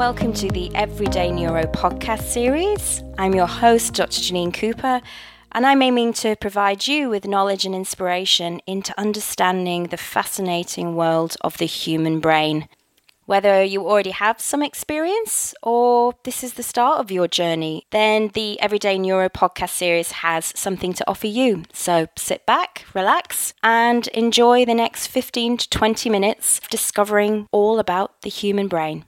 welcome 0.00 0.32
to 0.32 0.48
the 0.48 0.74
Everyday 0.74 1.30
Neuro 1.30 1.64
podcast 1.64 2.22
series. 2.22 3.02
I'm 3.18 3.34
your 3.34 3.46
host, 3.46 3.92
Dr. 3.92 4.18
Janine 4.18 4.54
Cooper, 4.54 5.02
and 5.52 5.66
I'm 5.66 5.82
aiming 5.82 6.14
to 6.14 6.36
provide 6.36 6.86
you 6.86 7.10
with 7.10 7.28
knowledge 7.28 7.66
and 7.66 7.74
inspiration 7.74 8.62
into 8.66 8.98
understanding 8.98 9.88
the 9.88 9.98
fascinating 9.98 10.96
world 10.96 11.36
of 11.42 11.58
the 11.58 11.66
human 11.66 12.18
brain. 12.18 12.66
Whether 13.26 13.62
you 13.62 13.86
already 13.86 14.12
have 14.12 14.40
some 14.40 14.62
experience 14.62 15.54
or 15.62 16.14
this 16.24 16.42
is 16.42 16.54
the 16.54 16.62
start 16.62 17.00
of 17.00 17.10
your 17.10 17.28
journey, 17.28 17.84
then 17.90 18.30
the 18.32 18.58
Everyday 18.58 18.96
Neuro 18.96 19.28
podcast 19.28 19.76
series 19.76 20.12
has 20.12 20.50
something 20.56 20.94
to 20.94 21.04
offer 21.10 21.26
you. 21.26 21.64
So 21.74 22.06
sit 22.16 22.46
back, 22.46 22.86
relax, 22.94 23.52
and 23.62 24.08
enjoy 24.08 24.64
the 24.64 24.74
next 24.74 25.08
15 25.08 25.58
to 25.58 25.68
20 25.68 26.08
minutes 26.08 26.58
discovering 26.70 27.48
all 27.52 27.78
about 27.78 28.22
the 28.22 28.30
human 28.30 28.66
brain. 28.66 29.04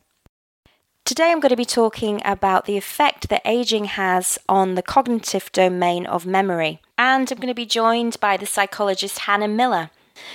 Today 1.12 1.30
I'm 1.30 1.40
going 1.40 1.50
to 1.50 1.56
be 1.56 1.66
talking 1.66 2.22
about 2.24 2.64
the 2.64 2.78
effect 2.78 3.28
that 3.28 3.42
aging 3.44 3.84
has 3.84 4.38
on 4.48 4.76
the 4.76 4.82
cognitive 4.82 5.52
domain 5.52 6.06
of 6.06 6.24
memory. 6.24 6.80
And 6.96 7.30
I'm 7.30 7.36
going 7.36 7.48
to 7.48 7.54
be 7.54 7.66
joined 7.66 8.18
by 8.18 8.38
the 8.38 8.46
psychologist 8.46 9.18
Hannah 9.18 9.46
Miller. 9.46 9.90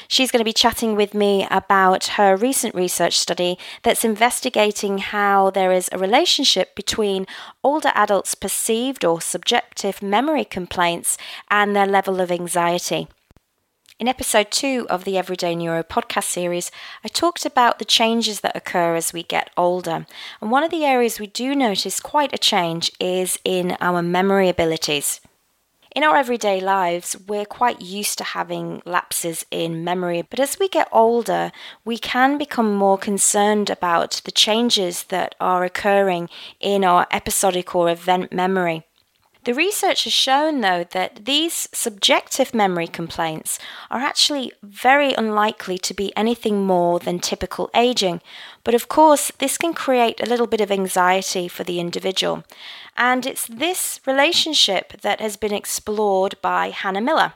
She's 0.07 0.29
going 0.29 0.41
to 0.41 0.45
be 0.45 0.53
chatting 0.53 0.95
with 0.95 1.15
me 1.15 1.47
about 1.49 2.05
her 2.19 2.37
recent 2.37 2.75
research 2.75 3.17
study 3.17 3.57
that's 3.81 4.05
investigating 4.05 4.99
how 4.99 5.49
there 5.49 5.71
is 5.71 5.89
a 5.91 5.97
relationship 5.97 6.75
between 6.75 7.25
older 7.63 7.91
adults' 7.95 8.35
perceived 8.35 9.03
or 9.03 9.19
subjective 9.19 10.03
memory 10.03 10.45
complaints 10.45 11.17
and 11.49 11.75
their 11.75 11.87
level 11.87 12.21
of 12.21 12.31
anxiety. 12.31 13.07
In 13.99 14.07
episode 14.07 14.51
two 14.51 14.85
of 14.91 15.05
the 15.05 15.17
Everyday 15.17 15.55
Neuro 15.55 15.81
podcast 15.81 16.25
series, 16.25 16.69
I 17.03 17.07
talked 17.07 17.47
about 17.47 17.79
the 17.79 17.85
changes 17.85 18.41
that 18.41 18.55
occur 18.55 18.93
as 18.93 19.11
we 19.11 19.23
get 19.23 19.49
older. 19.57 20.05
And 20.39 20.51
one 20.51 20.63
of 20.63 20.69
the 20.69 20.85
areas 20.85 21.19
we 21.19 21.25
do 21.25 21.55
notice 21.55 21.99
quite 21.99 22.31
a 22.31 22.37
change 22.37 22.91
is 22.99 23.39
in 23.43 23.75
our 23.81 24.03
memory 24.03 24.49
abilities. 24.49 25.19
In 25.95 26.03
our 26.03 26.15
everyday 26.15 26.61
lives, 26.61 27.17
we're 27.27 27.43
quite 27.43 27.81
used 27.81 28.19
to 28.19 28.23
having 28.23 28.83
lapses 28.85 29.47
in 29.49 29.83
memory, 29.83 30.21
but 30.21 30.39
as 30.39 30.59
we 30.59 30.69
get 30.69 30.87
older, 30.91 31.51
we 31.83 31.97
can 31.97 32.37
become 32.37 32.75
more 32.75 32.99
concerned 32.99 33.71
about 33.71 34.21
the 34.25 34.31
changes 34.31 35.05
that 35.05 35.33
are 35.39 35.63
occurring 35.63 36.29
in 36.59 36.83
our 36.83 37.07
episodic 37.09 37.73
or 37.73 37.89
event 37.89 38.31
memory. 38.31 38.86
The 39.47 39.53
research 39.53 40.03
has 40.03 40.11
shown, 40.11 40.59
though, 40.59 40.83
that 40.91 41.23
these 41.23 41.69
subjective 41.71 42.53
memory 42.53 42.85
complaints 42.85 43.59
are 43.89 44.01
actually 44.01 44.51
very 44.61 45.13
unlikely 45.13 45.77
to 45.77 45.93
be 45.93 46.11
anything 46.17 46.65
more 46.65 46.99
than 46.99 47.19
typical 47.19 47.69
aging. 47.73 48.19
But 48.65 48.75
of 48.75 48.89
course, 48.89 49.31
this 49.39 49.57
can 49.57 49.73
create 49.73 50.19
a 50.19 50.25
little 50.25 50.47
bit 50.47 50.59
of 50.59 50.69
anxiety 50.69 51.47
for 51.47 51.63
the 51.63 51.79
individual. 51.79 52.43
And 52.97 53.25
it's 53.25 53.47
this 53.47 54.01
relationship 54.05 54.99
that 54.99 55.21
has 55.21 55.37
been 55.37 55.53
explored 55.53 56.35
by 56.41 56.71
Hannah 56.71 56.99
Miller, 56.99 57.31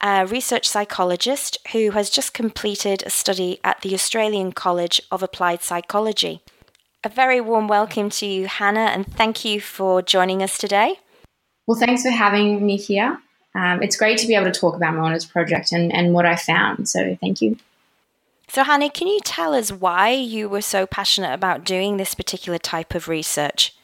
a 0.00 0.26
research 0.26 0.68
psychologist 0.68 1.58
who 1.70 1.92
has 1.92 2.10
just 2.10 2.34
completed 2.34 3.04
a 3.06 3.10
study 3.10 3.60
at 3.62 3.82
the 3.82 3.94
Australian 3.94 4.50
College 4.50 5.00
of 5.12 5.22
Applied 5.22 5.62
Psychology. 5.62 6.42
A 7.04 7.08
very 7.08 7.40
warm 7.40 7.68
welcome 7.68 8.10
to 8.10 8.26
you, 8.26 8.48
Hannah, 8.48 8.90
and 8.92 9.06
thank 9.06 9.44
you 9.44 9.60
for 9.60 10.02
joining 10.02 10.42
us 10.42 10.58
today. 10.58 10.98
Well, 11.66 11.78
thanks 11.78 12.02
for 12.02 12.10
having 12.10 12.64
me 12.64 12.76
here. 12.76 13.18
Um, 13.54 13.82
it's 13.82 13.96
great 13.96 14.18
to 14.18 14.26
be 14.26 14.34
able 14.34 14.50
to 14.50 14.58
talk 14.58 14.76
about 14.76 14.94
my 14.94 15.00
honours 15.00 15.24
project 15.24 15.72
and, 15.72 15.92
and 15.92 16.12
what 16.12 16.26
I 16.26 16.36
found. 16.36 16.88
So, 16.88 17.16
thank 17.20 17.42
you. 17.42 17.56
So, 18.48 18.64
Hannah, 18.64 18.90
can 18.90 19.06
you 19.06 19.20
tell 19.20 19.54
us 19.54 19.70
why 19.70 20.10
you 20.10 20.48
were 20.48 20.62
so 20.62 20.86
passionate 20.86 21.32
about 21.32 21.64
doing 21.64 21.96
this 21.96 22.14
particular 22.14 22.58
type 22.58 22.94
of 22.94 23.08
research? 23.08 23.74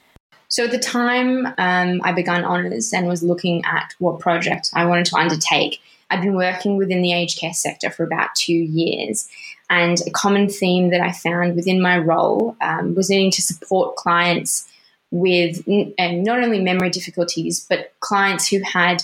So, 0.49 0.65
at 0.65 0.71
the 0.71 0.79
time 0.79 1.47
um, 1.59 2.01
I 2.03 2.13
began 2.13 2.45
honours 2.45 2.93
and 2.93 3.07
was 3.07 3.23
looking 3.23 3.65
at 3.65 3.95
what 3.99 4.21
project 4.21 4.71
I 4.75 4.87
wanted 4.87 5.07
to 5.07 5.17
undertake, 5.17 5.81
I'd 6.11 6.23
been 6.23 6.35
working 6.35 6.77
within 6.77 7.03
the 7.03 7.13
aged 7.13 7.39
care 7.39 7.53
sector 7.53 7.91
for 7.91 8.03
about 8.03 8.35
two 8.35 8.55
years. 8.55 9.29
And 9.71 10.01
a 10.07 10.11
common 10.11 10.49
theme 10.49 10.91
that 10.91 11.03
I 11.03 11.13
found 11.13 11.55
within 11.55 11.83
my 11.83 11.99
role 11.99 12.57
um, 12.63 12.95
was 12.95 13.11
needing 13.11 13.31
to 13.33 13.43
support 13.43 13.97
clients 13.97 14.67
with 15.11 15.67
um, 15.69 16.23
not 16.23 16.43
only 16.43 16.61
memory 16.61 16.91
difficulties, 16.91 17.65
but 17.69 17.93
clients 18.01 18.49
who 18.49 18.61
had 18.63 19.03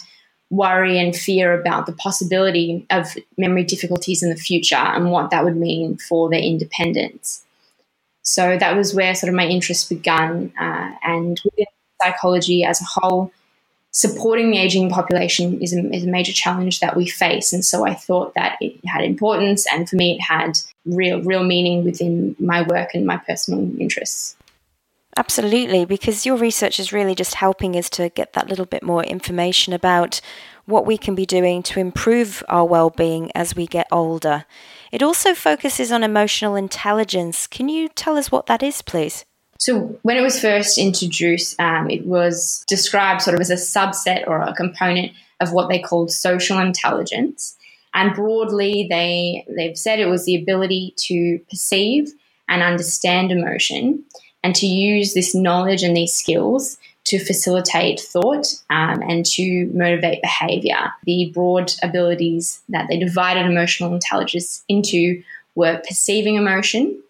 worry 0.50 0.98
and 0.98 1.16
fear 1.16 1.58
about 1.58 1.86
the 1.86 1.92
possibility 1.92 2.86
of 2.90 3.16
memory 3.36 3.64
difficulties 3.64 4.22
in 4.22 4.28
the 4.28 4.36
future 4.36 4.76
and 4.76 5.10
what 5.10 5.30
that 5.30 5.44
would 5.44 5.56
mean 5.56 5.96
for 5.96 6.28
their 6.28 6.40
independence. 6.40 7.44
So 8.22 8.56
that 8.58 8.76
was 8.76 8.94
where 8.94 9.14
sort 9.14 9.28
of 9.28 9.34
my 9.34 9.46
interest 9.46 9.88
began. 9.88 10.52
Uh, 10.58 10.92
and 11.02 11.40
within 11.44 11.66
psychology 12.02 12.64
as 12.64 12.80
a 12.80 12.84
whole, 12.84 13.32
supporting 13.90 14.50
the 14.50 14.58
aging 14.58 14.90
population 14.90 15.62
is 15.62 15.74
a, 15.74 15.78
is 15.94 16.04
a 16.04 16.08
major 16.08 16.32
challenge 16.32 16.80
that 16.80 16.96
we 16.96 17.06
face. 17.06 17.52
And 17.52 17.64
so 17.64 17.86
I 17.86 17.94
thought 17.94 18.34
that 18.34 18.58
it 18.60 18.76
had 18.86 19.04
importance, 19.04 19.66
and 19.72 19.88
for 19.88 19.96
me, 19.96 20.16
it 20.16 20.20
had 20.20 20.58
real, 20.84 21.22
real 21.22 21.44
meaning 21.44 21.84
within 21.84 22.34
my 22.38 22.62
work 22.62 22.94
and 22.94 23.06
my 23.06 23.16
personal 23.18 23.60
interests. 23.80 24.36
Absolutely, 25.16 25.84
because 25.84 26.26
your 26.26 26.36
research 26.36 26.80
is 26.80 26.92
really 26.92 27.14
just 27.14 27.34
helping 27.34 27.76
us 27.76 27.88
to 27.90 28.08
get 28.08 28.32
that 28.32 28.48
little 28.48 28.64
bit 28.64 28.82
more 28.82 29.04
information 29.04 29.72
about 29.72 30.20
what 30.66 30.86
we 30.86 30.98
can 30.98 31.14
be 31.14 31.26
doing 31.26 31.62
to 31.62 31.78
improve 31.78 32.42
our 32.48 32.64
well-being 32.64 33.30
as 33.34 33.54
we 33.54 33.66
get 33.66 33.86
older. 33.92 34.44
It 34.90 35.02
also 35.02 35.34
focuses 35.34 35.92
on 35.92 36.02
emotional 36.02 36.56
intelligence. 36.56 37.46
Can 37.46 37.68
you 37.68 37.88
tell 37.88 38.16
us 38.16 38.32
what 38.32 38.46
that 38.46 38.62
is, 38.62 38.82
please? 38.82 39.24
So, 39.58 39.98
when 40.02 40.16
it 40.16 40.22
was 40.22 40.40
first 40.40 40.78
introduced, 40.78 41.58
um, 41.60 41.88
it 41.88 42.04
was 42.06 42.64
described 42.66 43.22
sort 43.22 43.34
of 43.34 43.40
as 43.40 43.50
a 43.50 43.54
subset 43.54 44.26
or 44.26 44.40
a 44.40 44.54
component 44.54 45.12
of 45.40 45.52
what 45.52 45.68
they 45.68 45.78
called 45.78 46.10
social 46.10 46.58
intelligence. 46.58 47.56
And 47.92 48.14
broadly, 48.14 48.88
they, 48.90 49.46
they've 49.56 49.78
said 49.78 50.00
it 50.00 50.06
was 50.06 50.24
the 50.24 50.34
ability 50.34 50.94
to 51.06 51.38
perceive 51.48 52.08
and 52.48 52.62
understand 52.62 53.30
emotion 53.30 54.04
and 54.44 54.54
to 54.54 54.66
use 54.66 55.14
this 55.14 55.34
knowledge 55.34 55.82
and 55.82 55.96
these 55.96 56.12
skills 56.12 56.78
to 57.04 57.18
facilitate 57.18 57.98
thought 57.98 58.46
um, 58.70 59.02
and 59.02 59.26
to 59.26 59.66
motivate 59.74 60.22
behavior. 60.22 60.92
The 61.04 61.30
broad 61.34 61.72
abilities 61.82 62.62
that 62.68 62.86
they 62.88 62.98
divided 62.98 63.46
emotional 63.46 63.92
intelligence 63.92 64.62
into 64.68 65.22
were 65.54 65.82
perceiving 65.86 66.36
emotion, 66.36 67.02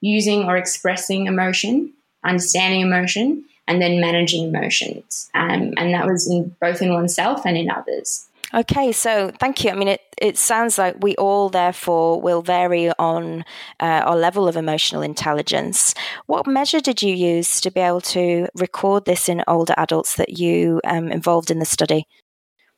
using 0.00 0.44
or 0.44 0.56
expressing 0.56 1.26
emotion, 1.26 1.92
understanding 2.24 2.82
emotion, 2.82 3.44
and 3.66 3.80
then 3.80 4.00
managing 4.00 4.48
emotions. 4.48 5.30
Um, 5.34 5.72
and 5.76 5.94
that 5.94 6.06
was 6.06 6.30
in 6.30 6.54
both 6.60 6.82
in 6.82 6.92
oneself 6.92 7.46
and 7.46 7.56
in 7.56 7.70
others. 7.70 8.26
Okay, 8.54 8.92
so 8.92 9.32
thank 9.40 9.64
you. 9.64 9.70
I 9.70 9.74
mean, 9.74 9.88
it, 9.88 10.02
it 10.20 10.36
sounds 10.36 10.76
like 10.76 10.96
we 11.00 11.16
all, 11.16 11.48
therefore, 11.48 12.20
will 12.20 12.42
vary 12.42 12.90
on 12.98 13.46
uh, 13.80 14.02
our 14.04 14.16
level 14.16 14.46
of 14.46 14.56
emotional 14.56 15.00
intelligence. 15.00 15.94
What 16.26 16.46
measure 16.46 16.80
did 16.80 17.00
you 17.00 17.14
use 17.14 17.62
to 17.62 17.70
be 17.70 17.80
able 17.80 18.02
to 18.02 18.48
record 18.54 19.06
this 19.06 19.28
in 19.30 19.42
older 19.48 19.74
adults 19.78 20.16
that 20.16 20.38
you 20.38 20.82
um, 20.84 21.10
involved 21.10 21.50
in 21.50 21.60
the 21.60 21.64
study? 21.64 22.06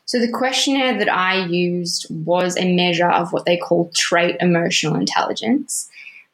So, 0.05 0.21
the 0.21 0.31
questionnaire 0.31 0.97
that 0.99 1.12
I 1.12 1.45
used 1.47 2.06
was 2.09 2.56
a 2.56 2.73
measure 2.73 3.11
of 3.11 3.33
what 3.33 3.45
they 3.45 3.56
call 3.56 3.91
trait 3.97 4.37
emotional 4.39 4.95
intelligence. 4.95 5.89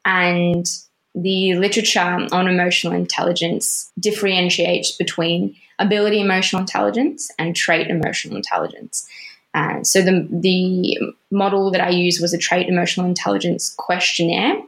And 0.04 0.66
the 1.14 1.54
literature 1.54 2.28
on 2.30 2.46
emotional 2.46 2.92
intelligence 2.92 3.90
differentiates 3.98 4.92
between 4.92 5.56
ability 5.78 6.20
emotional 6.20 6.60
intelligence 6.60 7.30
and 7.38 7.56
trait 7.56 7.88
emotional 7.88 8.36
intelligence. 8.36 9.08
Uh, 9.54 9.82
so 9.82 10.00
the 10.00 10.28
the 10.30 10.98
model 11.30 11.70
that 11.70 11.80
I 11.80 11.90
used 11.90 12.20
was 12.20 12.32
a 12.32 12.38
trait 12.38 12.68
emotional 12.68 13.06
intelligence 13.06 13.74
questionnaire, 13.76 14.60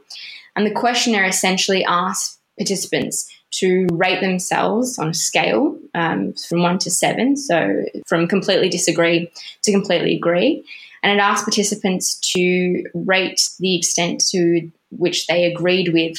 and 0.55 0.65
the 0.65 0.71
questionnaire 0.71 1.25
essentially 1.25 1.85
asked 1.85 2.39
participants 2.57 3.31
to 3.51 3.87
rate 3.91 4.19
themselves 4.19 4.97
on 4.97 5.09
a 5.09 5.13
scale 5.13 5.77
um, 5.93 6.33
from 6.33 6.61
one 6.61 6.79
to 6.79 6.91
seven, 6.91 7.37
so 7.37 7.83
from 8.07 8.27
completely 8.27 8.67
disagree 8.67 9.31
to 9.61 9.71
completely 9.71 10.15
agree, 10.15 10.65
and 11.01 11.13
it 11.13 11.21
asked 11.21 11.45
participants 11.45 12.15
to 12.33 12.83
rate 12.93 13.49
the 13.59 13.77
extent 13.77 14.21
to 14.31 14.69
which 14.91 15.27
they 15.27 15.45
agreed 15.45 15.93
with 15.93 16.17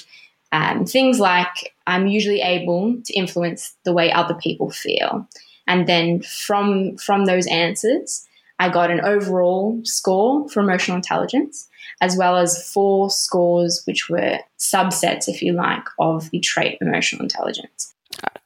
um, 0.53 0.87
things 0.87 1.21
like 1.21 1.75
I'm 1.87 2.07
usually 2.07 2.41
able 2.41 2.97
to 3.05 3.13
influence 3.13 3.75
the 3.85 3.93
way 3.93 4.11
other 4.11 4.35
people 4.35 4.71
feel, 4.71 5.29
and 5.67 5.87
then 5.87 6.23
from 6.23 6.97
from 6.97 7.27
those 7.27 7.47
answers 7.47 8.27
I 8.59 8.69
got 8.69 8.91
an 8.91 9.01
overall 9.01 9.81
score 9.85 10.49
for 10.49 10.61
emotional 10.61 10.97
intelligence, 10.97 11.69
as 12.01 12.17
well 12.17 12.37
as 12.37 12.71
four 12.73 13.11
scores, 13.11 13.83
which 13.85 14.09
were 14.09 14.39
subsets, 14.59 15.29
if 15.29 15.43
you 15.43 15.53
like, 15.53 15.85
of 15.99 16.31
the 16.31 16.41
trait 16.41 16.79
emotional 16.81 17.23
intelligence. 17.23 17.95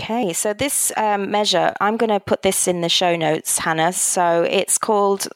Okay, 0.00 0.32
so 0.32 0.54
this 0.54 0.92
um, 0.96 1.30
measure, 1.30 1.74
I'm 1.80 1.96
going 1.96 2.10
to 2.10 2.20
put 2.20 2.42
this 2.42 2.66
in 2.66 2.80
the 2.80 2.88
show 2.88 3.16
notes, 3.16 3.58
Hannah. 3.58 3.92
So 3.92 4.42
it's 4.42 4.78
called 4.78 5.28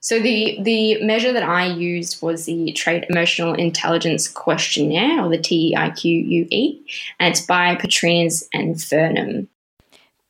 So 0.00 0.20
the 0.20 0.58
the 0.60 1.02
measure 1.04 1.32
that 1.32 1.44
I 1.44 1.66
used 1.66 2.22
was 2.22 2.46
the 2.46 2.72
Trait 2.72 3.04
Emotional 3.08 3.54
Intelligence 3.54 4.28
Questionnaire, 4.28 5.24
or 5.24 5.28
the 5.28 5.38
TEIQUE, 5.38 6.80
and 7.18 7.32
it's 7.32 7.40
by 7.40 7.76
Petrides 7.76 8.48
and 8.52 8.82
Furnham. 8.82 9.48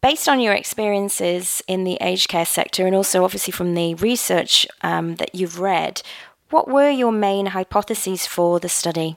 Based 0.02 0.28
on 0.28 0.40
your 0.40 0.52
experiences 0.52 1.62
in 1.68 1.84
the 1.84 1.96
aged 2.00 2.28
care 2.28 2.44
sector, 2.44 2.86
and 2.86 2.96
also 2.96 3.22
obviously 3.22 3.52
from 3.52 3.74
the 3.74 3.94
research 3.94 4.66
um, 4.82 5.14
that 5.14 5.32
you've 5.32 5.60
read, 5.60 6.02
what 6.50 6.66
were 6.66 6.90
your 6.90 7.12
main 7.12 7.46
hypotheses 7.46 8.26
for 8.26 8.58
the 8.58 8.68
study? 8.68 9.16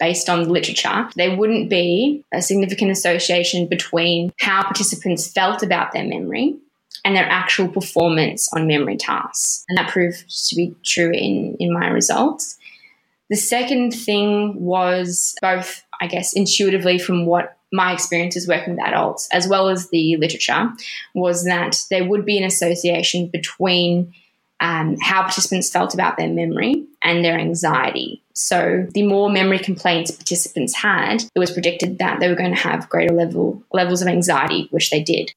Based 0.00 0.28
on 0.28 0.42
the 0.42 0.50
literature, 0.50 1.08
there 1.14 1.36
wouldn't 1.36 1.70
be 1.70 2.24
a 2.34 2.42
significant 2.42 2.90
association 2.90 3.68
between 3.68 4.32
how 4.40 4.64
participants 4.64 5.30
felt 5.30 5.62
about 5.62 5.92
their 5.92 6.04
memory 6.04 6.56
and 7.04 7.14
their 7.14 7.28
actual 7.30 7.68
performance 7.68 8.52
on 8.52 8.66
memory 8.66 8.96
tasks. 8.96 9.64
And 9.68 9.78
that 9.78 9.90
proved 9.90 10.24
to 10.48 10.56
be 10.56 10.74
true 10.84 11.12
in, 11.12 11.56
in 11.60 11.72
my 11.72 11.86
results. 11.86 12.58
The 13.28 13.36
second 13.36 13.92
thing 13.92 14.60
was 14.60 15.36
both, 15.40 15.84
I 16.00 16.08
guess, 16.08 16.32
intuitively 16.32 16.98
from 16.98 17.26
what 17.26 17.56
my 17.72 17.92
experiences 17.92 18.48
working 18.48 18.74
with 18.74 18.84
adults, 18.84 19.28
as 19.32 19.48
well 19.48 19.68
as 19.68 19.88
the 19.90 20.16
literature, 20.16 20.70
was 21.14 21.44
that 21.44 21.78
there 21.90 22.04
would 22.04 22.24
be 22.24 22.38
an 22.38 22.44
association 22.44 23.28
between 23.28 24.12
um, 24.60 24.98
how 25.00 25.22
participants 25.22 25.70
felt 25.70 25.94
about 25.94 26.16
their 26.16 26.28
memory 26.28 26.84
and 27.02 27.24
their 27.24 27.38
anxiety. 27.38 28.22
So, 28.34 28.86
the 28.92 29.02
more 29.02 29.30
memory 29.30 29.58
complaints 29.58 30.10
participants 30.10 30.74
had, 30.74 31.22
it 31.34 31.38
was 31.38 31.50
predicted 31.50 31.98
that 31.98 32.20
they 32.20 32.28
were 32.28 32.34
going 32.34 32.54
to 32.54 32.60
have 32.60 32.88
greater 32.88 33.14
level 33.14 33.62
levels 33.72 34.02
of 34.02 34.08
anxiety, 34.08 34.68
which 34.70 34.90
they 34.90 35.02
did. 35.02 35.32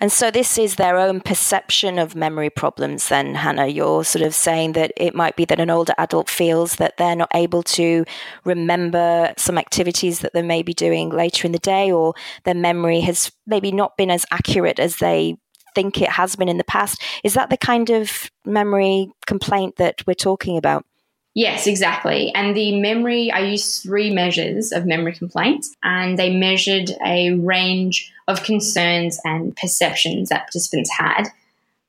And 0.00 0.10
so 0.12 0.30
this 0.30 0.58
is 0.58 0.76
their 0.76 0.98
own 0.98 1.20
perception 1.20 1.98
of 1.98 2.14
memory 2.14 2.50
problems, 2.50 3.08
then, 3.08 3.34
Hannah. 3.34 3.66
You're 3.66 4.04
sort 4.04 4.24
of 4.24 4.34
saying 4.34 4.72
that 4.72 4.92
it 4.96 5.14
might 5.14 5.36
be 5.36 5.44
that 5.46 5.60
an 5.60 5.70
older 5.70 5.94
adult 5.98 6.28
feels 6.28 6.76
that 6.76 6.96
they're 6.96 7.16
not 7.16 7.30
able 7.34 7.62
to 7.62 8.04
remember 8.44 9.32
some 9.36 9.58
activities 9.58 10.20
that 10.20 10.32
they 10.32 10.42
may 10.42 10.62
be 10.62 10.74
doing 10.74 11.10
later 11.10 11.46
in 11.46 11.52
the 11.52 11.58
day, 11.58 11.90
or 11.90 12.14
their 12.44 12.54
memory 12.54 13.00
has 13.00 13.32
maybe 13.46 13.72
not 13.72 13.96
been 13.96 14.10
as 14.10 14.26
accurate 14.30 14.78
as 14.78 14.96
they 14.96 15.36
think 15.74 16.00
it 16.00 16.10
has 16.10 16.36
been 16.36 16.48
in 16.48 16.58
the 16.58 16.64
past. 16.64 17.02
Is 17.24 17.34
that 17.34 17.50
the 17.50 17.56
kind 17.56 17.90
of 17.90 18.30
memory 18.44 19.12
complaint 19.26 19.76
that 19.76 20.02
we're 20.06 20.14
talking 20.14 20.56
about? 20.56 20.84
Yes, 21.34 21.66
exactly. 21.66 22.32
And 22.32 22.56
the 22.56 22.80
memory, 22.80 23.30
I 23.32 23.40
used 23.40 23.82
three 23.82 24.12
measures 24.14 24.70
of 24.70 24.86
memory 24.86 25.14
complaints, 25.14 25.74
and 25.82 26.16
they 26.16 26.34
measured 26.34 26.90
a 27.04 27.34
range 27.34 28.12
of 28.28 28.44
concerns 28.44 29.20
and 29.24 29.56
perceptions 29.56 30.28
that 30.28 30.46
participants 30.46 30.90
had. 30.96 31.24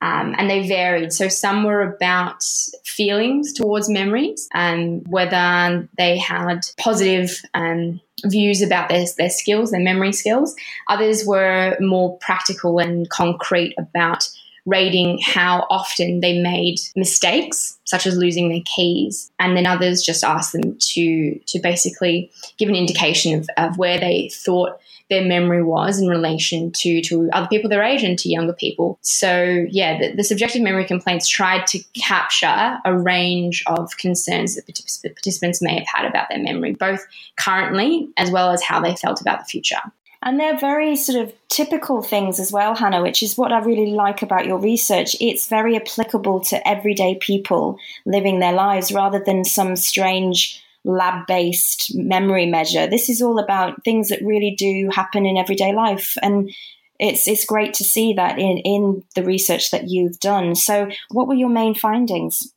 Um, 0.02 0.34
and 0.36 0.50
they 0.50 0.68
varied. 0.68 1.12
So 1.12 1.28
some 1.28 1.64
were 1.64 1.80
about 1.80 2.42
feelings 2.84 3.52
towards 3.54 3.88
memories, 3.88 4.46
um, 4.54 5.00
whether 5.04 5.88
they 5.96 6.18
had 6.18 6.66
positive 6.76 7.40
um, 7.54 8.00
views 8.24 8.60
about 8.62 8.88
their, 8.88 9.06
their 9.16 9.30
skills, 9.30 9.70
their 9.70 9.80
memory 9.80 10.12
skills. 10.12 10.54
Others 10.88 11.24
were 11.24 11.78
more 11.80 12.18
practical 12.18 12.78
and 12.78 13.08
concrete 13.08 13.74
about 13.78 14.28
rating 14.66 15.18
how 15.24 15.66
often 15.70 16.20
they 16.20 16.40
made 16.40 16.78
mistakes, 16.94 17.78
such 17.84 18.06
as 18.06 18.16
losing 18.16 18.48
their 18.48 18.62
keys. 18.66 19.30
And 19.38 19.56
then 19.56 19.66
others 19.66 20.02
just 20.02 20.24
asked 20.24 20.52
them 20.52 20.76
to, 20.78 21.38
to 21.46 21.58
basically 21.60 22.30
give 22.58 22.68
an 22.68 22.74
indication 22.74 23.38
of, 23.38 23.48
of 23.56 23.78
where 23.78 23.98
they 23.98 24.30
thought 24.34 24.80
their 25.08 25.24
memory 25.24 25.62
was 25.62 26.00
in 26.00 26.08
relation 26.08 26.72
to, 26.72 27.00
to 27.00 27.30
other 27.32 27.46
people 27.46 27.70
their 27.70 27.82
age 27.82 28.02
and 28.02 28.18
to 28.18 28.28
younger 28.28 28.52
people. 28.52 28.98
So, 29.02 29.64
yeah, 29.70 29.98
the, 29.98 30.16
the 30.16 30.24
subjective 30.24 30.62
memory 30.62 30.84
complaints 30.84 31.28
tried 31.28 31.66
to 31.68 31.78
capture 31.94 32.78
a 32.84 32.98
range 32.98 33.62
of 33.66 33.96
concerns 33.98 34.56
that 34.56 34.66
participants 34.66 35.62
may 35.62 35.78
have 35.78 35.86
had 35.86 36.06
about 36.06 36.28
their 36.28 36.42
memory, 36.42 36.74
both 36.74 37.06
currently 37.36 38.08
as 38.16 38.32
well 38.32 38.50
as 38.50 38.62
how 38.62 38.80
they 38.80 38.96
felt 38.96 39.20
about 39.20 39.38
the 39.38 39.44
future. 39.44 39.78
And 40.26 40.40
they're 40.40 40.58
very 40.58 40.96
sort 40.96 41.22
of 41.22 41.32
typical 41.48 42.02
things 42.02 42.40
as 42.40 42.50
well, 42.50 42.74
Hannah, 42.74 43.00
which 43.00 43.22
is 43.22 43.38
what 43.38 43.52
I 43.52 43.60
really 43.60 43.92
like 43.92 44.22
about 44.22 44.44
your 44.44 44.58
research. 44.58 45.14
It's 45.20 45.46
very 45.46 45.76
applicable 45.76 46.40
to 46.46 46.68
everyday 46.68 47.14
people 47.14 47.78
living 48.04 48.40
their 48.40 48.52
lives 48.52 48.90
rather 48.90 49.22
than 49.24 49.44
some 49.44 49.76
strange 49.76 50.60
lab 50.84 51.28
based 51.28 51.94
memory 51.94 52.44
measure. 52.44 52.88
This 52.88 53.08
is 53.08 53.22
all 53.22 53.38
about 53.38 53.84
things 53.84 54.08
that 54.08 54.20
really 54.20 54.56
do 54.58 54.90
happen 54.92 55.26
in 55.26 55.36
everyday 55.36 55.72
life. 55.72 56.16
And 56.20 56.50
it's 56.98 57.28
it's 57.28 57.44
great 57.44 57.72
to 57.74 57.84
see 57.84 58.12
that 58.14 58.36
in, 58.36 58.58
in 58.64 59.04
the 59.14 59.22
research 59.22 59.70
that 59.70 59.88
you've 59.88 60.18
done. 60.18 60.56
So 60.56 60.90
what 61.12 61.28
were 61.28 61.34
your 61.34 61.50
main 61.50 61.76
findings? 61.76 62.52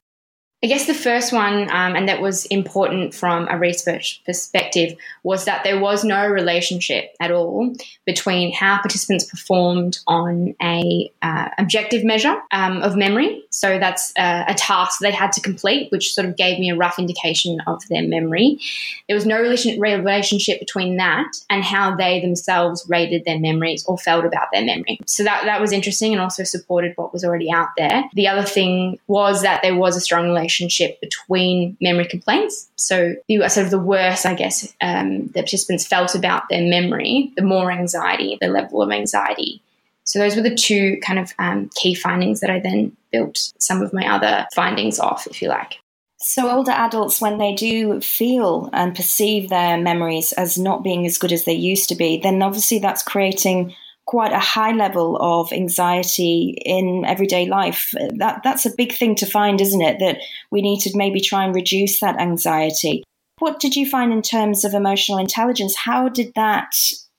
I 0.62 0.68
guess 0.68 0.88
the 0.88 0.94
first 0.94 1.32
one, 1.32 1.72
um, 1.72 1.96
and 1.96 2.10
that 2.10 2.22
was 2.22 2.46
important 2.48 3.14
from 3.14 3.48
a 3.50 3.58
research 3.58 4.22
perspective, 4.26 4.98
was 5.24 5.46
that 5.46 5.64
there 5.64 5.80
was 5.80 6.04
no 6.04 6.28
relationship 6.28 7.16
at 7.22 7.32
all 7.32 7.74
between 8.06 8.52
how 8.52 8.78
participants 8.82 9.24
performed 9.24 10.00
on 10.06 10.56
a 10.62 11.10
uh, 11.22 11.48
objective 11.58 12.04
measure 12.04 12.36
um, 12.52 12.82
of 12.82 12.98
memory. 12.98 13.42
So 13.52 13.80
that's 13.80 14.12
uh, 14.18 14.44
a 14.50 14.54
task 14.54 15.00
they 15.00 15.12
had 15.12 15.32
to 15.34 15.42
complete, 15.42 15.94
which 15.94 16.14
sort 16.14 16.28
of 16.28 16.36
gave 16.36 16.60
me 16.60 16.72
a 16.72 16.76
rough 16.76 17.00
indication 17.00 17.62
of 17.66 17.88
their 17.88 18.06
memory. 18.06 18.60
There 19.08 19.16
was 19.16 19.26
no 19.26 19.40
relation- 19.40 19.80
relationship 19.80 20.60
between 20.60 20.98
that 20.98 21.32
and 21.50 21.64
how 21.64 21.96
they 21.96 22.20
themselves 22.20 22.86
rated 22.90 23.24
their 23.24 23.40
memories 23.40 23.86
or 23.86 23.98
felt 23.98 24.26
about 24.26 24.48
their 24.52 24.66
memory. 24.66 25.00
So 25.06 25.24
that 25.24 25.46
that 25.46 25.62
was 25.62 25.72
interesting 25.72 26.12
and 26.12 26.22
also 26.22 26.44
supported 26.44 26.98
what 26.98 27.14
was 27.14 27.24
already 27.24 27.50
out 27.50 27.70
there. 27.78 28.04
The 28.14 28.28
other 28.28 28.44
thing 28.44 29.00
was 29.08 29.42
that 29.44 29.62
there 29.62 29.78
was 29.78 29.96
a 29.96 30.02
strong 30.02 30.26
relationship 30.26 30.49
relationship 30.50 31.00
between 31.01 31.78
memory 31.80 32.06
complaints. 32.06 32.69
So, 32.75 33.16
the 33.28 33.48
sort 33.50 33.66
of 33.66 33.72
the 33.72 33.80
worse, 33.80 34.25
I 34.25 34.34
guess, 34.34 34.74
um, 34.81 35.28
the 35.28 35.42
participants 35.42 35.86
felt 35.86 36.16
about 36.16 36.44
their 36.50 36.62
memory, 36.62 37.31
the 37.36 37.44
more 37.44 37.72
anxiety, 37.72 38.38
the 38.42 38.48
level 38.48 38.81
of 38.81 38.92
anxiety. 38.92 39.62
So, 40.04 40.19
those 40.19 40.36
were 40.36 40.42
the 40.42 40.56
two 40.56 41.00
kind 41.06 41.19
of 41.19 41.34
um, 41.40 41.69
key 41.75 41.94
findings 41.94 42.40
that 42.40 42.50
I 42.50 42.60
then 42.60 42.96
built 43.12 43.51
some 43.60 43.81
of 43.81 43.94
my 43.94 44.07
other 44.07 44.48
findings 44.56 45.00
off, 45.00 45.28
if 45.28 45.42
you 45.42 45.50
like. 45.50 45.75
So, 46.22 46.50
older 46.50 46.72
adults, 46.72 47.22
when 47.22 47.38
they 47.38 47.54
do 47.54 48.01
feel 48.01 48.69
and 48.74 48.96
perceive 48.96 49.50
their 49.50 49.78
memories 49.78 50.34
as 50.34 50.57
not 50.57 50.84
being 50.84 51.06
as 51.06 51.18
good 51.18 51.31
as 51.31 51.46
they 51.46 51.54
used 51.54 51.90
to 51.90 51.96
be, 51.96 52.19
then 52.22 52.42
obviously 52.42 52.80
that's 52.80 53.04
creating 53.04 53.75
quite 54.10 54.34
a 54.34 54.40
high 54.40 54.72
level 54.72 55.18
of 55.22 55.54
anxiety 55.54 56.58
in 56.66 57.06
everyday 57.06 57.46
life. 57.46 57.94
That 58.16 58.42
that's 58.44 58.66
a 58.66 58.76
big 58.76 58.92
thing 58.92 59.13
to 59.18 59.28
find, 59.28 59.62
isn't 59.62 59.84
it? 59.84 60.00
That 60.00 60.18
we 60.50 60.63
need 60.63 60.80
to 60.80 60.98
maybe 60.98 61.22
try 61.22 61.46
and 61.46 61.54
reduce 61.54 62.00
that 62.00 62.20
anxiety. 62.20 63.04
What 63.38 63.60
did 63.60 63.75
you 63.75 63.88
find 63.88 64.12
in 64.12 64.24
terms 64.24 64.66
of 64.66 64.74
emotional 64.74 65.20
intelligence? 65.20 65.75
How 65.75 66.10
did 66.10 66.34
that 66.34 66.72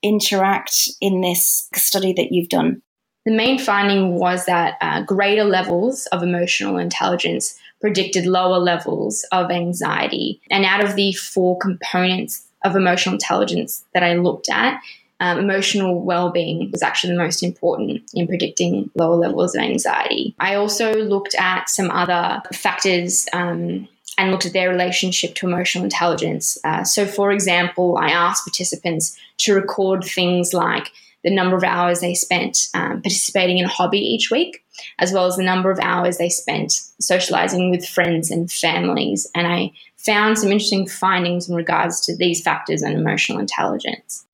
interact 0.02 0.88
in 1.00 1.20
this 1.20 1.68
study 1.76 2.12
that 2.14 2.32
you've 2.32 2.48
done? 2.48 2.82
The 3.24 3.36
main 3.36 3.60
finding 3.60 4.16
was 4.16 4.46
that 4.46 4.76
uh, 4.80 5.02
greater 5.02 5.44
levels 5.44 6.06
of 6.06 6.24
emotional 6.24 6.76
intelligence 6.76 7.56
predicted 7.80 8.26
lower 8.26 8.58
levels 8.58 9.24
of 9.30 9.52
anxiety. 9.52 10.40
And 10.50 10.64
out 10.64 10.82
of 10.82 10.96
the 10.96 11.12
four 11.12 11.56
components 11.56 12.48
of 12.64 12.74
emotional 12.74 13.14
intelligence 13.14 13.84
that 13.94 14.02
I 14.02 14.14
looked 14.14 14.48
at, 14.50 14.80
um, 15.20 15.38
emotional 15.38 16.00
well-being 16.00 16.70
was 16.72 16.82
actually 16.82 17.12
the 17.12 17.18
most 17.18 17.42
important 17.42 18.02
in 18.14 18.26
predicting 18.26 18.90
lower 18.94 19.16
levels 19.16 19.54
of 19.54 19.62
anxiety. 19.62 20.34
I 20.40 20.54
also 20.54 20.94
looked 20.94 21.34
at 21.34 21.68
some 21.68 21.90
other 21.90 22.42
factors 22.52 23.26
um, 23.32 23.86
and 24.18 24.30
looked 24.30 24.46
at 24.46 24.52
their 24.52 24.70
relationship 24.70 25.34
to 25.36 25.46
emotional 25.46 25.84
intelligence. 25.84 26.58
Uh, 26.64 26.84
so, 26.84 27.06
for 27.06 27.32
example, 27.32 27.96
I 27.98 28.10
asked 28.10 28.46
participants 28.46 29.16
to 29.38 29.54
record 29.54 30.04
things 30.04 30.52
like 30.52 30.90
the 31.22 31.34
number 31.34 31.56
of 31.56 31.64
hours 31.64 32.00
they 32.00 32.14
spent 32.14 32.68
um, 32.74 33.02
participating 33.02 33.58
in 33.58 33.66
a 33.66 33.68
hobby 33.68 33.98
each 33.98 34.30
week, 34.30 34.64
as 34.98 35.12
well 35.12 35.26
as 35.26 35.36
the 35.36 35.42
number 35.42 35.70
of 35.70 35.78
hours 35.80 36.16
they 36.16 36.30
spent 36.30 36.72
socializing 36.98 37.70
with 37.70 37.86
friends 37.86 38.30
and 38.30 38.50
families. 38.50 39.26
And 39.34 39.46
I 39.46 39.72
found 39.98 40.38
some 40.38 40.50
interesting 40.50 40.88
findings 40.88 41.48
in 41.48 41.54
regards 41.54 42.00
to 42.06 42.16
these 42.16 42.42
factors 42.42 42.80
and 42.80 42.94
emotional 42.94 43.38
intelligence. 43.38 44.24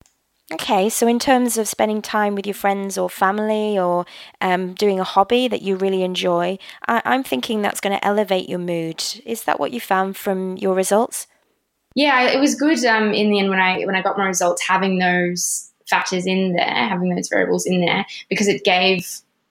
Okay, 0.52 0.88
so 0.88 1.08
in 1.08 1.18
terms 1.18 1.58
of 1.58 1.66
spending 1.66 2.00
time 2.00 2.36
with 2.36 2.46
your 2.46 2.54
friends 2.54 2.96
or 2.96 3.10
family 3.10 3.76
or 3.76 4.06
um, 4.40 4.74
doing 4.74 5.00
a 5.00 5.04
hobby 5.04 5.48
that 5.48 5.62
you 5.62 5.74
really 5.74 6.04
enjoy, 6.04 6.56
I- 6.86 7.02
I'm 7.04 7.24
thinking 7.24 7.62
that's 7.62 7.80
going 7.80 7.98
to 7.98 8.04
elevate 8.04 8.48
your 8.48 8.60
mood. 8.60 9.02
Is 9.24 9.42
that 9.44 9.58
what 9.58 9.72
you 9.72 9.80
found 9.80 10.16
from 10.16 10.56
your 10.56 10.74
results? 10.74 11.26
Yeah, 11.96 12.28
it 12.28 12.38
was 12.38 12.54
good 12.54 12.84
um, 12.84 13.12
in 13.12 13.30
the 13.30 13.40
end 13.40 13.50
when 13.50 13.58
I 13.58 13.80
when 13.84 13.96
I 13.96 14.02
got 14.02 14.18
my 14.18 14.26
results 14.26 14.62
having 14.62 14.98
those 14.98 15.72
factors 15.88 16.26
in 16.26 16.52
there, 16.52 16.64
having 16.64 17.12
those 17.12 17.28
variables 17.28 17.66
in 17.66 17.80
there, 17.80 18.06
because 18.28 18.46
it 18.46 18.64
gave 18.64 19.04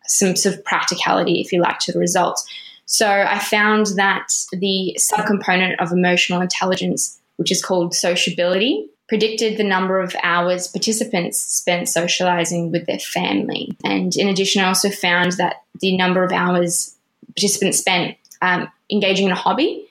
some 0.05 0.35
sort 0.35 0.55
of 0.55 0.63
practicality, 0.63 1.41
if 1.41 1.51
you 1.51 1.59
like, 1.59 1.79
to 1.79 1.91
the 1.91 1.99
results. 1.99 2.47
So 2.85 3.09
I 3.09 3.39
found 3.39 3.87
that 3.95 4.27
the 4.51 4.97
subcomponent 5.11 5.75
of 5.79 5.91
emotional 5.91 6.39
intelligence, 6.39 7.19
which 7.37 7.51
is 7.51 7.65
called 7.65 7.95
sociability, 7.95 8.87
predicted 9.07 9.57
the 9.57 9.63
number 9.63 9.99
of 9.99 10.15
hours 10.23 10.67
participants 10.67 11.39
spent 11.39 11.87
socializing 11.87 12.71
with 12.71 12.85
their 12.87 12.99
family. 12.99 13.75
And 13.83 14.15
in 14.15 14.27
addition, 14.27 14.63
I 14.63 14.67
also 14.67 14.89
found 14.89 15.33
that 15.33 15.63
the 15.79 15.95
number 15.95 16.23
of 16.23 16.31
hours 16.31 16.95
participants 17.35 17.77
spent 17.77 18.17
um, 18.41 18.71
engaging 18.91 19.27
in 19.27 19.31
a 19.31 19.35
hobby 19.35 19.87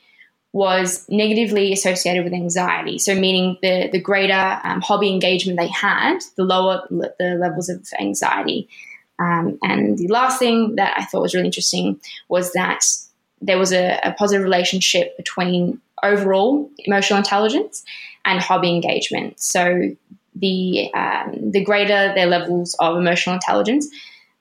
was 0.53 1.05
negatively 1.09 1.73
associated 1.73 2.23
with 2.23 2.33
anxiety. 2.33 2.99
So, 2.99 3.15
meaning 3.15 3.59
the, 3.61 3.89
the 3.91 4.01
greater 4.01 4.61
um, 4.63 4.81
hobby 4.81 5.11
engagement 5.11 5.59
they 5.59 5.69
had, 5.69 6.21
the 6.37 6.45
lower 6.45 6.87
the 6.91 7.37
levels 7.41 7.69
of 7.69 7.87
anxiety. 7.99 8.69
Um, 9.19 9.59
and 9.63 9.99
the 9.99 10.09
last 10.09 10.39
thing 10.39 10.77
that 10.77 10.95
I 10.97 11.05
thought 11.05 11.23
was 11.23 11.35
really 11.35 11.47
interesting 11.47 12.01
was 12.29 12.53
that 12.53 12.85
there 13.41 13.59
was 13.59 13.73
a, 13.73 13.99
a 14.03 14.13
positive 14.13 14.43
relationship 14.43 15.17
between 15.17 15.81
overall 16.03 16.71
emotional 16.79 17.19
intelligence 17.19 17.85
and 18.25 18.41
hobby 18.41 18.71
engagement. 18.71 19.41
So, 19.41 19.95
the 20.35 20.93
um, 20.95 21.51
the 21.53 21.63
greater 21.63 22.13
their 22.15 22.27
levels 22.27 22.75
of 22.81 22.97
emotional 22.97 23.35
intelligence, 23.35 23.89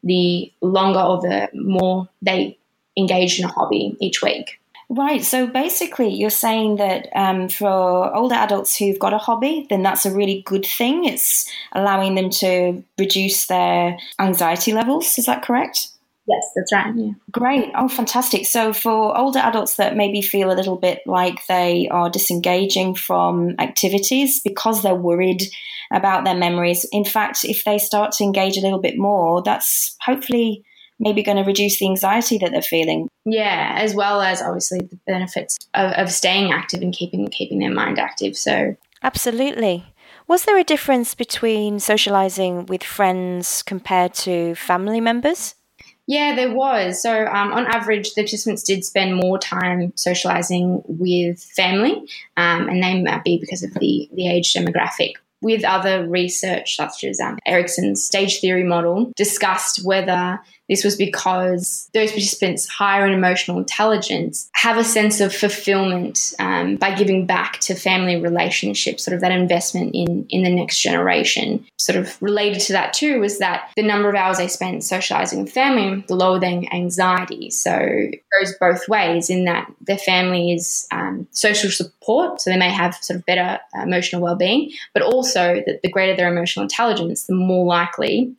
the 0.04 0.52
longer 0.62 1.00
or 1.00 1.22
the 1.22 1.50
more 1.54 2.10
they 2.22 2.58
engage 2.98 3.40
in 3.40 3.46
a 3.46 3.50
hobby 3.50 3.96
each 4.00 4.22
week. 4.22 4.60
Right. 4.90 5.24
So 5.24 5.48
basically, 5.48 6.10
you're 6.10 6.30
saying 6.30 6.76
that 6.76 7.08
um, 7.16 7.50
for 7.50 8.14
older 8.16 8.36
adults 8.36 8.78
who've 8.78 9.00
got 9.00 9.14
a 9.14 9.18
hobby, 9.18 9.66
then 9.70 9.82
that's 9.82 10.06
a 10.06 10.14
really 10.14 10.44
good 10.46 10.66
thing. 10.66 11.06
It's 11.06 11.50
allowing 11.72 12.16
them 12.16 12.30
to 12.30 12.84
reduce 13.00 13.48
their 13.48 13.98
anxiety 14.20 14.74
levels. 14.74 15.18
Is 15.18 15.26
that 15.26 15.42
correct? 15.42 15.88
Yes, 16.28 16.52
that's 16.56 16.72
right. 16.72 16.96
Yeah. 16.96 17.12
Great. 17.32 17.72
Oh, 17.76 17.90
fantastic. 17.90 18.46
So, 18.46 18.72
for 18.72 19.18
older 19.18 19.40
adults 19.40 19.76
that 19.76 19.98
maybe 19.98 20.22
feel 20.22 20.52
a 20.52 20.56
little 20.56 20.78
bit 20.78 21.02
like 21.06 21.46
they 21.48 21.90
are 21.90 22.10
disengaging 22.10 22.96
from 22.96 23.56
activities 23.60 24.40
because 24.42 24.82
they're 24.82 24.96
worried 24.96 25.44
about 25.92 26.24
their 26.24 26.36
memories, 26.36 26.86
in 26.92 27.04
fact, 27.04 27.44
if 27.44 27.66
they 27.66 27.78
start 27.78 28.14
to 28.14 28.24
engage 28.24 28.58
a 28.58 28.62
little 28.62 28.80
bit 28.80 28.98
more, 28.98 29.42
that's 29.44 29.96
hopefully 30.02 30.64
maybe 31.00 31.24
going 31.24 31.38
to 31.38 31.44
reduce 31.44 31.80
the 31.80 31.88
anxiety 31.88 32.38
that 32.38 32.52
they're 32.52 32.62
feeling. 32.62 33.10
Yeah, 33.26 33.76
as 33.78 33.94
well 33.94 34.22
as 34.22 34.42
obviously 34.42 34.80
the 34.80 35.00
benefits 35.06 35.58
of, 35.74 35.92
of 35.94 36.12
staying 36.12 36.52
active 36.52 36.82
and 36.82 36.94
keeping 36.94 37.28
keeping 37.28 37.60
their 37.60 37.72
mind 37.72 38.00
active. 38.00 38.38
So 38.38 38.76
absolutely. 39.02 39.86
Was 40.28 40.46
there 40.46 40.58
a 40.58 40.64
difference 40.64 41.16
between 41.16 41.80
socializing 41.80 42.66
with 42.68 42.84
friends 42.84 43.62
compared 43.62 44.14
to 44.16 44.56
family 44.56 45.02
members? 45.02 45.56
Yeah, 46.06 46.36
there 46.36 46.54
was. 46.54 47.02
So, 47.02 47.26
um, 47.28 47.54
on 47.54 47.66
average, 47.66 48.14
the 48.14 48.24
participants 48.24 48.64
did 48.64 48.84
spend 48.84 49.16
more 49.16 49.40
time 49.40 49.94
socializing 49.96 50.84
with 50.86 51.42
family, 51.42 51.94
um, 52.36 52.68
and 52.68 52.84
they 52.84 53.02
might 53.02 53.24
be 53.24 53.40
because 53.40 53.64
of 53.64 53.74
the, 53.76 54.10
the 54.14 54.30
age 54.30 54.54
demographic 54.54 55.14
with 55.42 55.64
other 55.66 56.08
research, 56.08 56.78
such 56.78 57.04
as 57.04 57.20
um, 57.20 57.38
Erikson's 57.46 58.04
stage 58.04 58.40
theory 58.40 58.64
model, 58.64 59.12
discussed 59.16 59.86
whether 59.86 60.40
this 60.74 60.84
was 60.84 60.96
because 60.96 61.88
those 61.94 62.10
participants 62.10 62.68
higher 62.68 63.06
in 63.06 63.14
emotional 63.14 63.60
intelligence 63.60 64.50
have 64.54 64.76
a 64.76 64.84
sense 64.84 65.22
of 65.22 65.32
fulfillment 65.32 66.34
um, 66.40 66.78
by 66.78 66.96
giving 66.96 67.28
back 67.28 67.60
to 67.60 67.76
family 67.76 68.20
relationships, 68.20 69.06
sort 69.06 69.14
of 69.14 69.22
that 69.22 69.32
investment 69.32 69.94
in, 69.94 70.26
in 70.30 70.42
the 70.42 70.50
next 70.50 70.80
generation. 70.80 71.64
Sort 71.78 71.96
of 71.96 72.20
related 72.24 72.60
to 72.62 72.74
that 72.74 72.92
too 72.94 73.20
was 73.20 73.38
that 73.38 73.70
the 73.76 73.84
number 73.84 74.10
of 74.10 74.16
hours 74.16 74.38
they 74.38 74.48
spent 74.48 74.84
socializing 74.84 75.44
with 75.44 75.54
family, 75.54 76.04
the 76.08 76.16
lower 76.16 76.40
their 76.40 76.64
anxiety. 76.74 77.52
So 77.52 77.78
it 77.78 78.24
goes 78.40 78.56
both 78.60 78.90
ways 78.90 79.30
in 79.30 79.46
that 79.46 79.72
their 79.80 80.00
family 80.00 80.54
is 80.54 80.88
um, 80.92 81.28
social 81.30 81.70
support, 81.70 82.42
so 82.42 82.50
they 82.50 82.58
may 82.58 82.72
have 82.72 82.96
sort 82.96 83.20
of 83.20 83.26
better 83.28 83.60
emotional 83.76 84.24
well-being, 84.24 84.72
but 84.96 85.04
also 85.04 85.62
that 85.68 85.82
the 85.84 85.92
greater 85.92 86.16
their 86.16 86.32
emotional 86.32 86.64
intelligence, 86.64 87.28
the 87.28 87.36
more 87.36 87.66
likely 87.66 88.34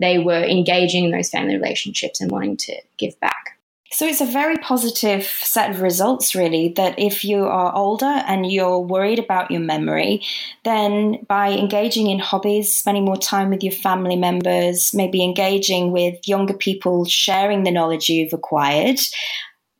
they 0.00 0.18
were 0.18 0.42
engaging 0.42 1.04
in 1.04 1.10
those 1.10 1.30
family 1.30 1.54
relationships 1.54 2.20
and 2.20 2.30
wanting 2.30 2.56
to 2.56 2.76
give 2.98 3.18
back. 3.20 3.58
So 3.92 4.06
it's 4.06 4.20
a 4.20 4.26
very 4.26 4.56
positive 4.56 5.24
set 5.24 5.70
of 5.70 5.80
results, 5.80 6.36
really, 6.36 6.72
that 6.76 6.96
if 6.96 7.24
you 7.24 7.44
are 7.44 7.74
older 7.74 8.06
and 8.06 8.50
you're 8.50 8.78
worried 8.78 9.18
about 9.18 9.50
your 9.50 9.60
memory, 9.60 10.22
then 10.64 11.24
by 11.26 11.50
engaging 11.50 12.06
in 12.06 12.20
hobbies, 12.20 12.72
spending 12.72 13.04
more 13.04 13.16
time 13.16 13.50
with 13.50 13.64
your 13.64 13.72
family 13.72 14.14
members, 14.14 14.94
maybe 14.94 15.24
engaging 15.24 15.90
with 15.90 16.28
younger 16.28 16.54
people, 16.54 17.04
sharing 17.04 17.64
the 17.64 17.72
knowledge 17.72 18.08
you've 18.08 18.32
acquired, 18.32 19.00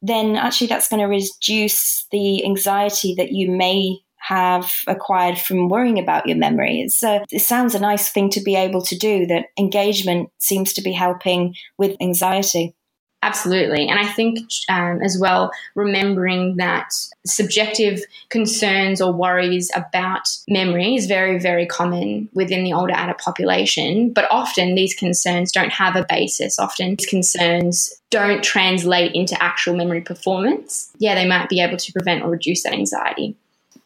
then 0.02 0.34
actually 0.34 0.66
that's 0.66 0.88
going 0.88 1.00
to 1.00 1.06
reduce 1.06 2.06
the 2.10 2.44
anxiety 2.44 3.14
that 3.14 3.30
you 3.30 3.48
may 3.48 4.00
have 4.20 4.72
acquired 4.86 5.38
from 5.38 5.68
worrying 5.68 5.98
about 5.98 6.26
your 6.26 6.36
memory. 6.36 6.86
So 6.88 7.24
it 7.30 7.40
sounds 7.40 7.74
a 7.74 7.80
nice 7.80 8.10
thing 8.10 8.30
to 8.30 8.40
be 8.40 8.54
able 8.54 8.82
to 8.82 8.96
do 8.96 9.26
that 9.26 9.46
engagement 9.58 10.30
seems 10.38 10.72
to 10.74 10.82
be 10.82 10.92
helping 10.92 11.54
with 11.78 11.96
anxiety. 12.00 12.74
Absolutely. 13.22 13.86
And 13.86 13.98
I 13.98 14.06
think 14.06 14.38
um, 14.70 15.02
as 15.02 15.18
well, 15.20 15.50
remembering 15.74 16.56
that 16.56 16.94
subjective 17.26 18.00
concerns 18.30 19.02
or 19.02 19.12
worries 19.12 19.70
about 19.74 20.22
memory 20.48 20.94
is 20.94 21.06
very, 21.06 21.38
very 21.38 21.66
common 21.66 22.30
within 22.32 22.64
the 22.64 22.72
older 22.72 22.94
adult 22.94 23.18
population. 23.18 24.10
But 24.10 24.26
often 24.30 24.74
these 24.74 24.94
concerns 24.94 25.52
don't 25.52 25.72
have 25.72 25.96
a 25.96 26.06
basis. 26.08 26.58
Often 26.58 26.96
these 26.96 27.08
concerns 27.10 27.92
don't 28.10 28.42
translate 28.42 29.14
into 29.14 29.40
actual 29.42 29.76
memory 29.76 30.00
performance. 30.00 30.90
Yeah, 30.98 31.14
they 31.14 31.28
might 31.28 31.50
be 31.50 31.60
able 31.60 31.76
to 31.76 31.92
prevent 31.92 32.22
or 32.22 32.30
reduce 32.30 32.62
that 32.62 32.72
anxiety. 32.72 33.36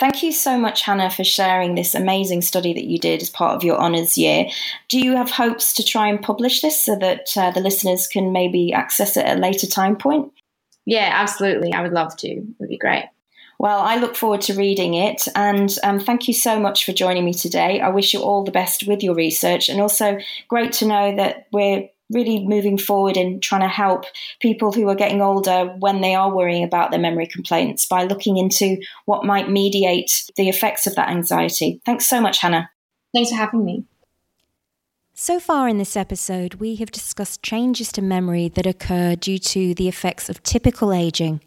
Thank 0.04 0.22
you 0.22 0.32
so 0.32 0.58
much, 0.58 0.82
Hannah, 0.82 1.08
for 1.08 1.24
sharing 1.24 1.76
this 1.76 1.94
amazing 1.94 2.42
study 2.42 2.74
that 2.74 2.84
you 2.84 2.98
did 2.98 3.22
as 3.22 3.30
part 3.30 3.56
of 3.56 3.64
your 3.64 3.78
honours 3.78 4.18
year. 4.18 4.50
Do 4.90 4.98
you 4.98 5.16
have 5.16 5.30
hopes 5.30 5.72
to 5.72 5.82
try 5.82 6.08
and 6.08 6.20
publish 6.20 6.60
this 6.60 6.78
so 6.78 6.94
that 6.96 7.34
uh, 7.38 7.52
the 7.52 7.62
listeners 7.62 8.06
can 8.06 8.30
maybe 8.30 8.70
access 8.70 9.16
it 9.16 9.24
at 9.24 9.38
a 9.38 9.40
later 9.40 9.66
time 9.66 9.96
point? 9.96 10.30
Yeah, 10.84 11.08
absolutely. 11.10 11.72
I 11.72 11.80
would 11.80 11.94
love 11.94 12.14
to. 12.18 12.28
It 12.28 12.44
would 12.58 12.68
be 12.68 12.76
great. 12.76 13.06
Well, 13.58 13.78
I 13.78 13.96
look 13.96 14.14
forward 14.14 14.42
to 14.42 14.52
reading 14.52 14.92
it, 14.92 15.26
and 15.34 15.74
um, 15.82 15.98
thank 15.98 16.28
you 16.28 16.34
so 16.34 16.60
much 16.60 16.84
for 16.84 16.92
joining 16.92 17.24
me 17.24 17.32
today. 17.32 17.80
I 17.80 17.88
wish 17.88 18.12
you 18.12 18.20
all 18.20 18.44
the 18.44 18.50
best 18.50 18.86
with 18.86 19.02
your 19.02 19.14
research, 19.14 19.70
and 19.70 19.80
also 19.80 20.18
great 20.48 20.74
to 20.74 20.86
know 20.86 21.16
that 21.16 21.46
we're 21.50 21.88
really 22.10 22.46
moving 22.46 22.78
forward 22.78 23.16
and 23.16 23.42
trying 23.42 23.62
to 23.62 23.68
help 23.68 24.04
people 24.40 24.72
who 24.72 24.88
are 24.88 24.94
getting 24.94 25.22
older 25.22 25.74
when 25.78 26.00
they 26.00 26.14
are 26.14 26.34
worrying 26.34 26.64
about 26.64 26.90
their 26.90 27.00
memory 27.00 27.26
complaints 27.26 27.86
by 27.86 28.04
looking 28.04 28.36
into 28.36 28.76
what 29.06 29.24
might 29.24 29.50
mediate 29.50 30.24
the 30.36 30.48
effects 30.48 30.86
of 30.86 30.94
that 30.96 31.08
anxiety. 31.08 31.80
Thanks 31.84 32.06
so 32.08 32.20
much, 32.20 32.38
Hannah. 32.38 32.70
Thanks 33.14 33.30
for 33.30 33.36
having 33.36 33.64
me. 33.64 33.84
So 35.16 35.38
far 35.38 35.68
in 35.68 35.78
this 35.78 35.96
episode, 35.96 36.54
we 36.54 36.74
have 36.76 36.90
discussed 36.90 37.42
changes 37.42 37.92
to 37.92 38.02
memory 38.02 38.48
that 38.48 38.66
occur 38.66 39.14
due 39.14 39.38
to 39.38 39.72
the 39.74 39.88
effects 39.88 40.28
of 40.28 40.42
typical 40.42 40.92
aging. 40.92 41.40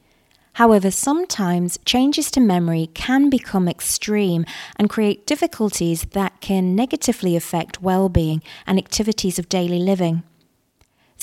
However, 0.54 0.90
sometimes 0.90 1.78
changes 1.86 2.32
to 2.32 2.40
memory 2.40 2.90
can 2.94 3.30
become 3.30 3.68
extreme 3.68 4.46
and 4.78 4.90
create 4.90 5.28
difficulties 5.28 6.04
that 6.14 6.40
can 6.42 6.76
negatively 6.76 7.36
affect 7.36 7.82
well 7.82 8.10
being 8.10 8.42
and 8.66 8.80
activities 8.80 9.38
of 9.38 9.50
daily 9.50 9.80
living. 9.80 10.24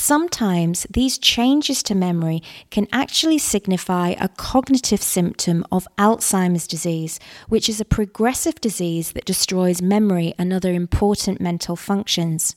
Sometimes 0.04 0.86
these 0.90 1.16
changes 1.16 1.82
to 1.84 1.94
memory 1.94 2.42
can 2.70 2.86
actually 2.92 3.38
signify 3.38 4.10
a 4.10 4.28
cognitive 4.28 5.00
symptom 5.00 5.64
of 5.72 5.88
Alzheimer's 5.96 6.66
disease, 6.66 7.18
which 7.48 7.70
is 7.70 7.80
a 7.80 7.86
progressive 7.86 8.60
disease 8.60 9.12
that 9.12 9.24
destroys 9.24 9.80
memory 9.80 10.34
and 10.36 10.52
other 10.52 10.74
important 10.74 11.40
mental 11.40 11.74
functions. 11.74 12.54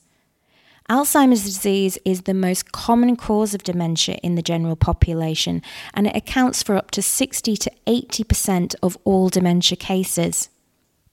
Alzheimer's 0.90 1.42
disease 1.42 1.98
is 2.04 2.24
the 2.24 2.34
most 2.34 2.70
common 2.70 3.16
cause 3.16 3.54
of 3.54 3.62
dementia 3.62 4.18
in 4.22 4.34
the 4.34 4.42
general 4.42 4.76
population, 4.76 5.62
and 5.94 6.06
it 6.06 6.14
accounts 6.14 6.62
for 6.62 6.76
up 6.76 6.90
to 6.90 7.00
60 7.00 7.56
to 7.56 7.70
80% 7.86 8.74
of 8.82 8.98
all 9.04 9.30
dementia 9.30 9.78
cases. 9.78 10.50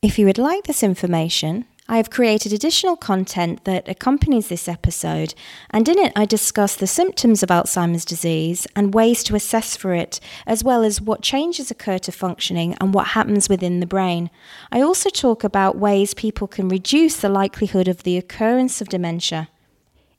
If 0.02 0.20
you 0.20 0.26
would 0.26 0.38
like 0.38 0.66
this 0.66 0.84
information, 0.84 1.64
I 1.88 1.98
have 1.98 2.10
created 2.10 2.52
additional 2.52 2.96
content 2.96 3.64
that 3.66 3.88
accompanies 3.88 4.48
this 4.48 4.68
episode, 4.68 5.36
and 5.70 5.88
in 5.88 6.00
it 6.00 6.14
I 6.16 6.26
discuss 6.26 6.76
the 6.76 6.88
symptoms 6.88 7.44
of 7.44 7.50
Alzheimer's 7.50 8.06
disease 8.06 8.66
and 8.76 8.96
ways 8.96 9.24
to 9.26 9.36
assess 9.36 9.78
for 9.78 9.94
it, 9.94 10.20
as 10.48 10.64
well 10.64 10.84
as 10.84 11.00
what 11.00 11.22
changes 11.22 11.70
occur 11.70 12.00
to 12.00 12.12
functioning 12.12 12.76
and 12.82 12.92
what 12.92 13.10
happens 13.10 13.50
within 13.50 13.82
the 13.82 13.86
brain. 13.86 14.32
I 14.72 14.82
also 14.82 15.12
talk 15.12 15.44
about 15.44 15.78
ways 15.78 16.16
people 16.16 16.48
can 16.48 16.70
reduce 16.70 17.18
the 17.18 17.30
likelihood 17.30 17.88
of 17.88 18.02
the 18.02 18.18
occurrence 18.18 18.82
of 18.82 18.90
dementia. 18.90 19.50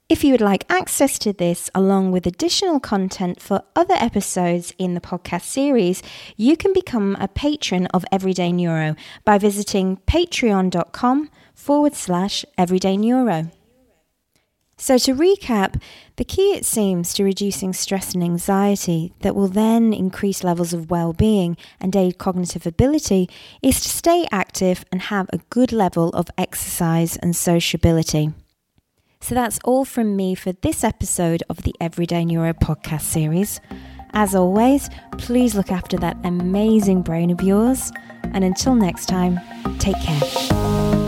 If 0.08 0.22
you 0.22 0.30
would 0.30 0.40
like 0.40 0.70
access 0.70 1.18
to 1.18 1.32
this, 1.32 1.68
along 1.74 2.12
with 2.12 2.28
additional 2.28 2.78
content 2.78 3.42
for 3.42 3.64
other 3.74 3.94
episodes 3.94 4.72
in 4.78 4.94
the 4.94 5.00
podcast 5.00 5.42
series, 5.42 6.00
you 6.36 6.56
can 6.56 6.72
become 6.72 7.16
a 7.18 7.26
patron 7.26 7.86
of 7.86 8.04
Everyday 8.12 8.52
Neuro 8.52 8.94
by 9.24 9.36
visiting 9.36 9.96
patreon.com 10.06 11.28
forward 11.66 11.96
slash 11.96 12.44
everyday 12.56 12.96
neuro. 12.96 13.50
So, 14.78 14.98
to 14.98 15.14
recap, 15.16 15.82
the 16.14 16.24
key, 16.24 16.52
it 16.52 16.64
seems, 16.64 17.12
to 17.14 17.24
reducing 17.24 17.72
stress 17.72 18.14
and 18.14 18.22
anxiety 18.22 19.12
that 19.22 19.34
will 19.34 19.48
then 19.48 19.92
increase 19.92 20.44
levels 20.44 20.72
of 20.72 20.90
well 20.90 21.12
being 21.12 21.56
and 21.80 21.96
aid 21.96 22.18
cognitive 22.18 22.66
ability 22.66 23.28
is 23.62 23.80
to 23.80 23.88
stay 23.88 24.28
active 24.30 24.84
and 24.92 25.02
have 25.02 25.26
a 25.32 25.40
good 25.50 25.72
level 25.72 26.10
of 26.10 26.30
exercise 26.38 27.16
and 27.16 27.34
sociability. 27.34 28.32
So, 29.20 29.34
that's 29.34 29.58
all 29.64 29.84
from 29.84 30.14
me 30.14 30.36
for 30.36 30.52
this 30.52 30.84
episode 30.84 31.42
of 31.48 31.64
the 31.64 31.74
Everyday 31.80 32.24
Neuro 32.26 32.52
podcast 32.52 33.02
series. 33.02 33.60
As 34.12 34.36
always, 34.36 34.88
please 35.18 35.56
look 35.56 35.72
after 35.72 35.96
that 35.96 36.16
amazing 36.22 37.02
brain 37.02 37.30
of 37.32 37.42
yours. 37.42 37.90
And 38.22 38.44
until 38.44 38.76
next 38.76 39.06
time, 39.06 39.40
take 39.80 40.00
care. 40.00 41.05